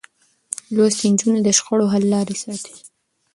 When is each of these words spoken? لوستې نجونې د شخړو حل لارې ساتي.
لوستې 0.75 1.07
نجونې 1.11 1.39
د 1.43 1.49
شخړو 1.57 1.91
حل 1.93 2.03
لارې 2.13 2.35
ساتي. 2.43 2.75